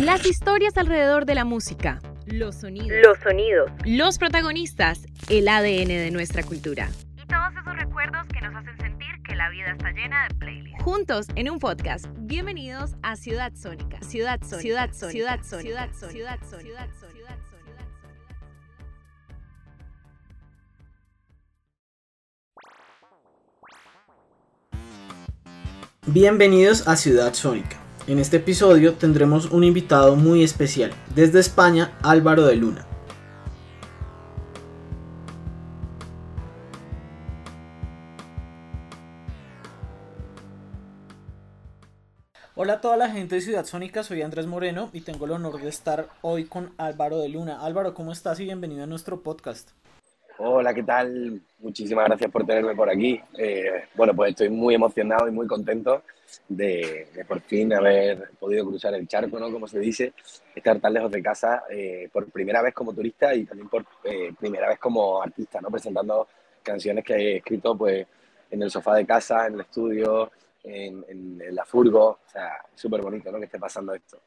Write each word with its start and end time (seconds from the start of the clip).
Las 0.00 0.24
historias 0.26 0.76
alrededor 0.76 1.26
de 1.26 1.34
la 1.34 1.44
música. 1.44 1.98
Los 2.24 2.54
sonidos. 2.54 3.00
Los 3.02 3.18
sonidos. 3.18 3.68
Los 3.84 4.18
protagonistas. 4.18 5.00
El 5.28 5.48
ADN 5.48 5.88
de 5.88 6.12
nuestra 6.12 6.44
cultura. 6.44 6.88
Y 7.20 7.26
todos 7.26 7.50
esos 7.60 7.76
recuerdos 7.76 8.24
que 8.28 8.40
nos 8.40 8.54
hacen 8.54 8.78
sentir 8.78 9.08
que 9.26 9.34
la 9.34 9.50
vida 9.50 9.72
está 9.72 9.90
llena 9.90 10.28
de 10.28 10.34
playlists. 10.36 10.84
Juntos 10.84 11.26
en 11.34 11.50
un 11.50 11.58
podcast. 11.58 12.06
Bienvenidos 12.16 12.94
a 13.02 13.16
Ciudad 13.16 13.52
Sónica. 13.56 14.00
Ciudad 14.02 14.38
Sónica. 14.40 14.60
Ciudad 14.60 14.90
Sónica. 14.92 15.10
Ciudad 15.10 15.40
Sónica. 15.42 15.62
Ciudad 15.62 15.90
Sónica. 15.98 16.12
Ciudad 16.12 16.38
Sónica. 16.48 17.08
Ciudad 17.10 17.38
Sónica. 17.50 17.84
Bienvenidos 26.06 26.86
a 26.86 26.94
Ciudad 26.94 27.34
Sónica. 27.34 27.77
En 28.08 28.18
este 28.18 28.38
episodio 28.38 28.94
tendremos 28.94 29.50
un 29.50 29.64
invitado 29.64 30.16
muy 30.16 30.42
especial, 30.42 30.92
desde 31.14 31.40
España, 31.40 31.92
Álvaro 32.02 32.46
de 32.46 32.56
Luna. 32.56 32.86
Hola 42.54 42.72
a 42.72 42.80
toda 42.80 42.96
la 42.96 43.10
gente 43.10 43.34
de 43.34 43.40
Ciudad 43.42 43.66
Sónica, 43.66 44.02
soy 44.02 44.22
Andrés 44.22 44.46
Moreno 44.46 44.88
y 44.94 45.02
tengo 45.02 45.26
el 45.26 45.32
honor 45.32 45.60
de 45.60 45.68
estar 45.68 46.08
hoy 46.22 46.46
con 46.46 46.72
Álvaro 46.78 47.18
de 47.18 47.28
Luna. 47.28 47.60
Álvaro, 47.60 47.92
¿cómo 47.92 48.12
estás 48.12 48.40
y 48.40 48.44
bienvenido 48.44 48.84
a 48.84 48.86
nuestro 48.86 49.20
podcast? 49.20 49.72
Hola, 50.38 50.72
¿qué 50.72 50.82
tal? 50.82 51.42
Muchísimas 51.58 52.06
gracias 52.06 52.30
por 52.30 52.46
tenerme 52.46 52.74
por 52.74 52.88
aquí. 52.88 53.20
Eh, 53.36 53.84
bueno, 53.94 54.14
pues 54.14 54.30
estoy 54.30 54.48
muy 54.48 54.74
emocionado 54.74 55.28
y 55.28 55.30
muy 55.30 55.46
contento 55.46 56.02
de, 56.48 57.08
por 57.26 57.40
fin 57.40 57.72
haber 57.72 58.30
podido 58.38 58.66
cruzar 58.66 58.94
el 58.94 59.06
charco, 59.06 59.38
¿no? 59.38 59.50
Como 59.50 59.66
se 59.66 59.78
dice, 59.78 60.12
estar 60.54 60.78
tan 60.80 60.92
lejos 60.92 61.10
de 61.10 61.22
casa 61.22 61.64
eh, 61.70 62.08
por 62.12 62.30
primera 62.30 62.62
vez 62.62 62.74
como 62.74 62.92
turista 62.92 63.34
y 63.34 63.44
también 63.44 63.68
por 63.68 63.84
eh, 64.04 64.32
primera 64.38 64.68
vez 64.68 64.78
como 64.78 65.22
artista, 65.22 65.60
¿no? 65.60 65.70
Presentando 65.70 66.28
canciones 66.62 67.04
que 67.04 67.14
he 67.14 67.36
escrito 67.36 67.76
pues 67.76 68.06
en 68.50 68.62
el 68.62 68.70
sofá 68.70 68.94
de 68.94 69.06
casa, 69.06 69.46
en 69.46 69.54
el 69.54 69.60
estudio, 69.60 70.30
en, 70.64 71.04
en, 71.08 71.40
en 71.40 71.54
la 71.54 71.64
furgo. 71.64 72.18
O 72.26 72.30
sea, 72.30 72.52
súper 72.74 73.02
bonito, 73.02 73.30
¿no? 73.30 73.38
Que 73.38 73.46
esté 73.46 73.58
pasando 73.58 73.94
esto. 73.94 74.20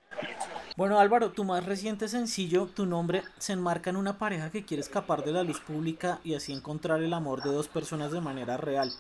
Bueno, 0.77 0.99
Álvaro, 0.99 1.31
tu 1.31 1.43
más 1.43 1.65
reciente 1.65 2.07
sencillo, 2.07 2.67
Tu 2.67 2.85
nombre, 2.85 3.23
se 3.37 3.53
enmarca 3.53 3.89
en 3.89 3.97
una 3.97 4.17
pareja 4.17 4.49
que 4.51 4.65
quiere 4.65 4.81
escapar 4.81 5.23
de 5.23 5.33
la 5.33 5.43
luz 5.43 5.59
pública 5.59 6.19
y 6.23 6.33
así 6.35 6.53
encontrar 6.53 7.01
el 7.01 7.13
amor 7.13 7.43
de 7.43 7.51
dos 7.51 7.67
personas 7.67 8.11
de 8.11 8.21
manera 8.21 8.57
real. 8.57 8.91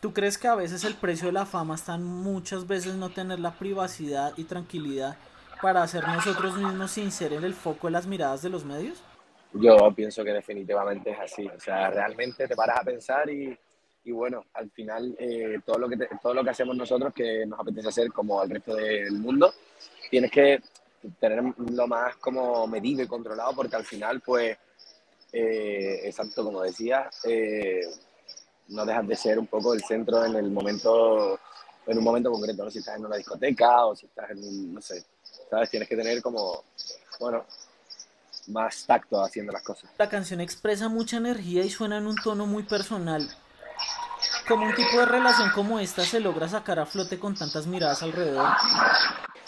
¿Tú 0.00 0.12
crees 0.12 0.38
que 0.38 0.48
a 0.48 0.54
veces 0.54 0.84
el 0.84 0.94
precio 0.94 1.26
de 1.26 1.32
la 1.32 1.46
fama 1.46 1.74
está 1.74 1.94
en 1.94 2.04
muchas 2.04 2.66
veces 2.66 2.94
no 2.94 3.10
tener 3.10 3.40
la 3.40 3.52
privacidad 3.52 4.32
y 4.36 4.44
tranquilidad 4.44 5.16
para 5.62 5.86
ser 5.88 6.06
nosotros 6.06 6.56
mismos 6.56 6.90
sin 6.90 7.10
ser 7.10 7.32
en 7.32 7.44
el 7.44 7.54
foco 7.54 7.86
de 7.86 7.92
las 7.92 8.06
miradas 8.06 8.42
de 8.42 8.50
los 8.50 8.64
medios? 8.64 9.02
Yo 9.54 9.76
pienso 9.94 10.22
que 10.22 10.32
definitivamente 10.32 11.10
es 11.10 11.18
así. 11.18 11.46
O 11.48 11.58
sea, 11.58 11.90
realmente 11.90 12.46
te 12.46 12.54
paras 12.54 12.80
a 12.80 12.84
pensar 12.84 13.30
y, 13.30 13.58
y 14.04 14.12
bueno, 14.12 14.44
al 14.52 14.70
final 14.70 15.16
eh, 15.18 15.60
todo, 15.64 15.78
lo 15.78 15.88
que 15.88 15.96
te, 15.96 16.08
todo 16.22 16.34
lo 16.34 16.44
que 16.44 16.50
hacemos 16.50 16.76
nosotros 16.76 17.12
que 17.14 17.46
nos 17.46 17.58
apetece 17.58 17.88
hacer 17.88 18.12
como 18.12 18.40
al 18.40 18.50
resto 18.50 18.74
del 18.74 19.12
mundo, 19.12 19.52
tienes 20.10 20.30
que 20.30 20.60
tener 21.18 21.42
lo 21.56 21.86
más 21.86 22.16
como 22.16 22.66
medido 22.66 23.02
y 23.02 23.06
controlado 23.06 23.54
porque 23.54 23.76
al 23.76 23.84
final 23.84 24.20
pues 24.20 24.56
eh, 25.32 26.00
exacto 26.04 26.44
como 26.44 26.62
decía 26.62 27.10
eh, 27.24 27.82
no 28.68 28.84
dejas 28.84 29.06
de 29.06 29.16
ser 29.16 29.38
un 29.38 29.46
poco 29.46 29.74
el 29.74 29.82
centro 29.82 30.24
en 30.24 30.36
el 30.36 30.50
momento 30.50 31.38
en 31.86 31.98
un 31.98 32.04
momento 32.04 32.30
concreto 32.30 32.64
¿no? 32.64 32.70
si 32.70 32.78
estás 32.78 32.96
en 32.96 33.06
una 33.06 33.16
discoteca 33.16 33.86
o 33.86 33.94
si 33.94 34.06
estás 34.06 34.30
en 34.30 34.38
un, 34.38 34.74
no 34.74 34.80
sé 34.80 35.04
sabes 35.50 35.70
tienes 35.70 35.88
que 35.88 35.96
tener 35.96 36.20
como 36.22 36.64
bueno 37.20 37.44
más 38.48 38.84
tacto 38.86 39.22
haciendo 39.22 39.52
las 39.52 39.62
cosas 39.62 39.90
la 39.98 40.08
canción 40.08 40.40
expresa 40.40 40.88
mucha 40.88 41.16
energía 41.16 41.64
y 41.64 41.70
suena 41.70 41.98
en 41.98 42.06
un 42.06 42.16
tono 42.16 42.46
muy 42.46 42.62
personal 42.62 43.28
¿Cómo 44.48 44.64
un 44.66 44.74
tipo 44.76 45.00
de 45.00 45.06
relación 45.06 45.50
como 45.50 45.80
esta 45.80 46.04
se 46.04 46.20
logra 46.20 46.48
sacar 46.48 46.78
a 46.78 46.86
flote 46.86 47.18
con 47.18 47.34
tantas 47.34 47.66
miradas 47.66 48.00
alrededor? 48.04 48.46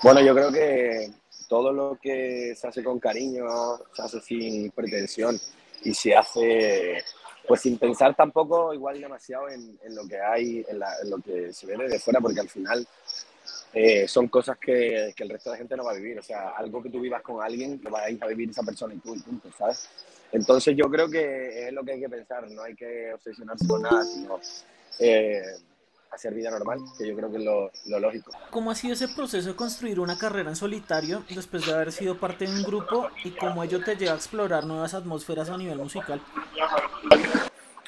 Bueno, 0.02 0.20
yo 0.20 0.34
creo 0.34 0.50
que 0.50 1.12
todo 1.48 1.72
lo 1.72 1.98
que 2.02 2.54
se 2.56 2.66
hace 2.66 2.82
con 2.82 2.98
cariño 2.98 3.46
se 3.94 4.02
hace 4.02 4.20
sin 4.20 4.70
pretensión 4.72 5.38
y 5.84 5.94
se 5.94 6.16
hace 6.16 7.04
pues 7.48 7.62
sin 7.62 7.78
pensar 7.78 8.14
tampoco 8.14 8.74
igual 8.74 9.00
demasiado 9.00 9.48
en, 9.48 9.78
en 9.82 9.94
lo 9.94 10.06
que 10.06 10.20
hay, 10.20 10.64
en, 10.68 10.78
lo 11.10 11.16
que 11.18 11.52
se 11.52 11.66
ve 11.66 11.78
desde 11.78 11.98
fuera, 11.98 12.20
porque 12.20 12.40
al 12.40 12.48
final 12.48 12.86
eh, 13.72 14.06
son 14.06 14.28
cosas 14.28 14.58
que, 14.58 15.14
que, 15.16 15.24
el 15.24 15.30
resto 15.30 15.50
de 15.50 15.54
la 15.54 15.58
gente 15.58 15.76
no 15.76 15.84
va 15.84 15.92
a 15.92 15.96
vivir. 15.96 16.18
O 16.18 16.22
sea, 16.22 16.50
algo 16.50 16.82
que 16.82 16.90
tú 16.90 17.00
vivas 17.00 17.22
con 17.22 17.42
alguien, 17.42 17.80
lo 17.82 17.90
va 17.90 18.02
a 18.02 18.10
ir 18.10 18.22
a 18.22 18.26
vivir 18.26 18.50
esa 18.50 18.62
persona 18.62 18.92
y 18.92 18.98
tú 18.98 19.14
y 19.14 19.20
punto, 19.20 19.48
¿sabes? 19.56 19.88
Entonces 20.30 20.76
yo 20.76 20.90
creo 20.90 21.08
que 21.08 21.68
es 21.68 21.72
lo 21.72 21.82
que 21.82 21.92
hay 21.92 22.00
que 22.00 22.08
pensar, 22.08 22.50
no 22.50 22.62
hay 22.62 22.74
que 22.74 23.14
obsesionarse 23.14 23.66
con 23.66 23.80
nada, 23.80 24.04
sino 24.04 24.38
eh, 24.98 25.42
hacer 26.10 26.34
vida 26.34 26.50
normal, 26.50 26.80
que 26.98 27.06
yo 27.06 27.16
creo 27.16 27.30
que 27.30 27.38
es 27.38 27.44
lo, 27.44 27.70
lo, 27.86 28.00
lógico. 28.00 28.32
¿Cómo 28.50 28.70
ha 28.70 28.74
sido 28.74 28.94
ese 28.94 29.08
proceso 29.08 29.48
de 29.48 29.56
construir 29.56 30.00
una 30.00 30.18
carrera 30.18 30.50
en 30.50 30.56
solitario 30.56 31.24
después 31.34 31.66
de 31.66 31.72
haber 31.72 31.92
sido 31.92 32.18
parte 32.18 32.46
de 32.46 32.52
un 32.52 32.62
grupo 32.62 33.08
y 33.24 33.30
cómo 33.32 33.62
ello 33.62 33.82
te 33.82 33.96
lleva 33.96 34.12
a 34.12 34.16
explorar 34.16 34.66
nuevas 34.66 34.94
atmósferas 34.94 35.48
a 35.50 35.56
nivel 35.56 35.78
musical? 35.78 36.20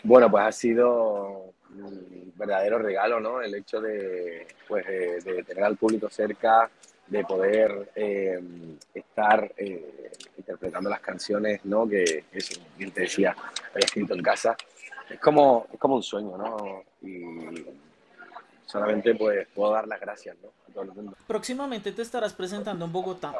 Bueno, 0.02 0.30
pues 0.30 0.44
ha 0.44 0.52
sido 0.52 1.52
un 1.70 2.32
verdadero 2.36 2.78
regalo, 2.78 3.20
¿no? 3.20 3.42
El 3.42 3.54
hecho 3.54 3.80
de, 3.80 4.46
pues, 4.66 4.86
de, 4.86 5.44
tener 5.44 5.64
al 5.64 5.76
público 5.76 6.08
cerca, 6.08 6.70
de 7.06 7.24
poder 7.24 7.90
eh, 7.94 8.40
estar 8.94 9.52
eh, 9.56 10.10
interpretando 10.38 10.88
las 10.88 11.00
canciones, 11.00 11.64
¿no? 11.64 11.88
Que 11.88 12.24
eso, 12.32 12.60
bien 12.76 12.90
te 12.92 13.02
decía, 13.02 13.36
había 13.74 13.84
escrito 13.84 14.14
en 14.14 14.22
casa. 14.22 14.56
Es 15.08 15.20
como, 15.20 15.66
es 15.72 15.78
como 15.78 15.96
un 15.96 16.02
sueño, 16.02 16.36
¿no? 16.38 16.84
Y 17.02 17.66
solamente 18.64 19.14
pues 19.14 19.48
puedo 19.54 19.72
dar 19.72 19.88
las 19.88 20.00
gracias 20.00 20.36
¿no? 20.42 20.48
a 20.68 20.72
todo 20.72 20.84
el 20.84 20.92
mundo. 20.92 21.16
Próximamente 21.26 21.92
te 21.92 22.02
estarás 22.02 22.32
presentando 22.32 22.84
en 22.84 22.92
Bogotá. 22.92 23.34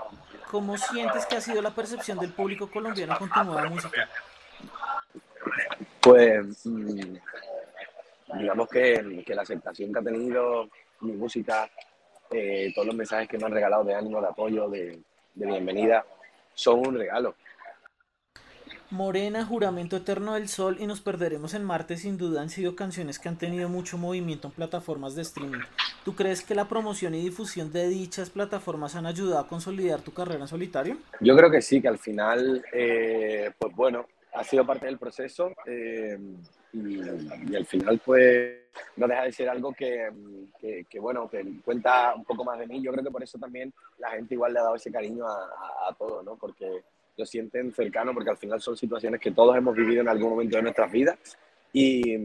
¿Cómo 0.51 0.77
sientes 0.77 1.25
que 1.27 1.37
ha 1.37 1.41
sido 1.41 1.63
la 1.63 1.71
percepción 1.71 2.19
del 2.19 2.33
público 2.33 2.69
colombiano 2.69 3.17
con 3.17 3.31
tu 3.31 3.45
nueva 3.45 3.69
música? 3.69 4.09
Pues 6.03 6.67
mmm, 6.67 7.17
digamos 8.39 8.69
que, 8.69 9.23
que, 9.27 9.35
la 9.35 9.43
aceptación 9.43 9.93
que 9.93 9.99
ha 9.99 10.03
tenido 10.03 10.69
mi 11.01 11.13
música, 11.13 11.69
eh, 12.31 12.73
todos 12.75 12.87
los 12.87 12.97
mensajes 12.97 13.29
que 13.29 13.39
me 13.39 13.47
han 13.47 13.53
regalado 13.53 13.85
de 13.85 13.95
ánimo, 13.95 14.21
de 14.21 14.29
apoyo, 14.29 14.69
de, 14.69 15.01
de 15.35 15.47
bienvenida, 15.47 16.05
son 16.55 16.87
un 16.87 16.95
regalo. 16.97 17.35
Morena, 18.91 19.45
Juramento 19.45 19.97
Eterno 19.97 20.35
del 20.35 20.49
Sol 20.49 20.77
y 20.81 20.87
Nos 20.87 21.01
Perderemos 21.01 21.55
en 21.55 21.63
Marte 21.63 21.97
sin 21.97 22.19
duda 22.19 22.43
han 22.43 22.51
sido 22.51 22.75
canciones 22.75 23.21
que 23.21 23.29
han 23.29 23.39
tenido 23.39 23.69
mucho 23.69 23.97
movimiento 23.99 24.49
en 24.49 24.55
plataformas 24.55 25.15
de 25.15 25.23
streaming. 25.23 25.61
¿Tú 26.05 26.17
crees 26.17 26.43
que 26.43 26.57
la 26.57 26.67
promoción 26.67 27.15
y 27.15 27.23
difusión 27.23 27.73
de 27.73 27.89
dichas 27.89 28.31
plataformas 28.31 28.97
han 28.97 29.07
ayudado 29.07 29.39
a 29.39 29.47
consolidar 29.47 30.01
tu 30.01 30.13
carrera 30.13 30.41
en 30.41 30.49
solitario? 30.49 30.97
Yo 31.21 31.37
creo 31.37 31.51
que 31.53 31.63
sí, 31.63 31.81
que 31.81 31.87
al 31.87 31.99
final, 31.99 32.65
eh, 32.73 33.53
pues 33.57 33.77
bueno, 33.77 34.07
ha 34.41 34.45
sido 34.45 34.67
parte 34.67 34.87
del 34.87 34.99
proceso 34.99 35.53
eh, 35.67 36.19
y, 36.73 37.55
al 37.55 37.67
final 37.67 38.01
pues 38.05 38.59
no 38.97 39.07
deja 39.07 39.25
de 39.25 39.33
ser 39.33 39.49
algo 39.49 39.73
que, 39.73 40.09
que, 40.89 40.99
bueno, 40.99 41.29
que 41.29 41.45
cuenta 41.63 42.15
un 42.15 42.25
poco 42.25 42.45
más 42.45 42.59
de 42.59 42.67
mí. 42.67 42.81
Yo 42.83 42.91
creo 42.93 43.05
que 43.05 43.11
por 43.11 43.23
eso 43.23 43.39
también 43.39 43.73
la 43.99 44.11
gente 44.11 44.35
igual 44.35 44.53
le 44.53 44.61
ha 44.61 44.63
dado 44.63 44.77
ese 44.77 44.91
cariño 44.91 45.27
a, 45.27 45.35
a, 45.35 45.91
a 45.91 45.95
todo, 45.95 46.23
¿no? 46.23 46.37
Porque 46.37 46.83
lo 47.17 47.27
sienten 47.27 47.73
cercano 47.75 48.15
porque 48.15 48.31
al 48.31 48.39
final 48.39 48.61
son 48.61 48.77
situaciones 48.77 49.21
que 49.21 49.33
todos 49.33 49.55
hemos 49.57 49.77
vivido 49.77 50.01
en 50.01 50.09
algún 50.09 50.31
momento 50.31 50.57
de 50.57 50.63
nuestras 50.63 50.91
vidas 50.91 51.19
y, 51.73 52.17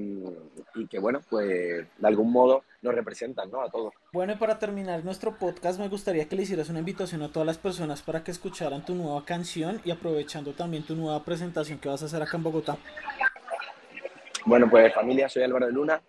y, 0.76 0.88
que, 0.90 1.00
bueno, 1.00 1.22
pues 1.30 1.86
de 1.98 2.08
algún 2.08 2.32
modo 2.32 2.64
nos 2.82 2.96
representan 2.96 3.52
¿no? 3.52 3.62
a 3.62 3.70
todos. 3.70 3.94
Bueno, 4.16 4.32
y 4.32 4.38
para 4.38 4.58
terminar 4.58 5.04
nuestro 5.04 5.38
podcast 5.38 5.78
me 5.78 5.90
gustaría 5.90 6.24
que 6.30 6.38
le 6.38 6.44
hicieras 6.44 6.70
una 6.70 6.80
invitación 6.80 7.22
a 7.22 7.34
todas 7.34 7.46
las 7.46 7.58
personas 7.58 8.02
para 8.02 8.24
que 8.24 8.32
escucharan 8.32 8.86
tu 8.86 8.96
nueva 8.96 9.26
canción 9.26 9.82
y 9.84 9.92
aprovechando 9.92 10.54
también 10.54 10.84
tu 10.84 10.96
nueva 10.96 11.22
presentación 11.22 11.80
que 11.80 11.90
vas 11.90 12.02
a 12.02 12.06
hacer 12.06 12.22
acá 12.22 12.38
en 12.38 12.44
Bogotá. 12.44 12.78
Bueno, 14.46 14.70
pues 14.70 14.94
familia, 14.94 15.28
soy 15.28 15.44
Álvaro 15.44 15.66
de 15.66 15.74
Luna, 15.74 16.02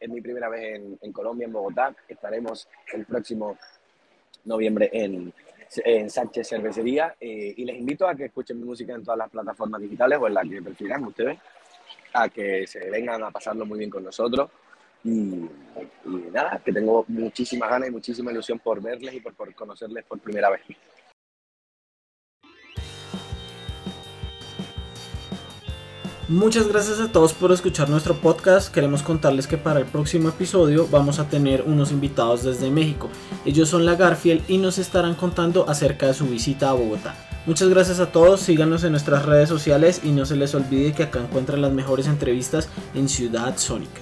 es 0.00 0.08
mi 0.08 0.20
primera 0.20 0.48
vez 0.48 0.82
en, 1.00 1.12
Colombia, 1.12 1.44
en 1.44 1.52
Bogotá, 1.52 1.94
estaremos 2.08 2.66
el 2.92 3.06
próximo 3.06 3.56
noviembre 4.44 4.90
en 4.92 5.32
en 5.76 6.10
Sánchez 6.10 6.48
Cervecería. 6.48 7.14
Eh, 7.20 7.54
y 7.56 7.64
les 7.64 7.78
invito 7.78 8.08
a 8.08 8.16
que 8.16 8.24
escuchen 8.24 8.58
mi 8.58 8.64
música 8.64 8.94
en 8.94 9.04
todas 9.04 9.18
las 9.18 9.30
plataformas 9.30 9.80
digitales 9.80 10.18
o 10.20 10.26
en 10.26 10.34
las 10.34 10.48
que 10.48 10.60
prefieran 10.60 11.04
ustedes, 11.04 11.38
a 12.14 12.28
que 12.28 12.66
se 12.66 12.90
vengan 12.90 13.22
a 13.22 13.30
pasarlo 13.30 13.64
muy 13.64 13.78
bien 13.78 13.90
con 13.90 14.02
nosotros 14.02 14.50
y, 15.04 15.48
nada, 16.32 16.60
que 16.64 16.72
tengo 16.72 17.04
muchísimas 17.08 17.70
ganas 17.70 17.88
y 17.88 17.92
muchísima 17.92 18.32
ilusión 18.32 18.58
por 18.58 18.82
verles 18.82 19.14
y 19.14 19.20
por 19.20 19.54
conocerles 19.54 20.04
por 20.04 20.18
primera 20.18 20.50
vez. 20.50 20.62
Muchas 26.26 26.66
gracias 26.68 27.00
a 27.00 27.12
todos 27.12 27.34
por 27.34 27.52
escuchar 27.52 27.90
nuestro 27.90 28.14
podcast. 28.14 28.72
Queremos 28.72 29.02
contarles 29.02 29.46
que 29.46 29.58
para 29.58 29.80
el 29.80 29.84
próximo 29.84 30.30
episodio 30.30 30.88
vamos 30.90 31.18
a 31.18 31.28
tener 31.28 31.62
unos 31.66 31.92
invitados 31.92 32.42
desde 32.44 32.70
México. 32.70 33.10
Ellos 33.44 33.68
son 33.68 33.84
la 33.84 33.94
Garfield 33.94 34.42
y 34.48 34.56
nos 34.56 34.78
estarán 34.78 35.16
contando 35.16 35.68
acerca 35.68 36.06
de 36.06 36.14
su 36.14 36.24
visita 36.24 36.70
a 36.70 36.72
Bogotá. 36.72 37.14
Muchas 37.44 37.68
gracias 37.68 38.00
a 38.00 38.10
todos, 38.10 38.40
síganos 38.40 38.84
en 38.84 38.92
nuestras 38.92 39.26
redes 39.26 39.50
sociales 39.50 40.00
y 40.02 40.12
no 40.12 40.24
se 40.24 40.36
les 40.36 40.54
olvide 40.54 40.94
que 40.94 41.02
acá 41.02 41.20
encuentran 41.20 41.60
las 41.60 41.72
mejores 41.72 42.06
entrevistas 42.06 42.70
en 42.94 43.10
Ciudad 43.10 43.58
Sónica. 43.58 44.00